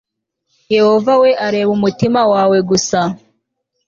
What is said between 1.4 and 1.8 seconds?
areba